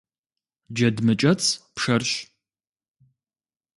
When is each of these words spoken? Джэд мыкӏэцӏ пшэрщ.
Джэд 0.75 0.97
мыкӏэцӏ 1.05 1.47
пшэрщ. 1.75 2.11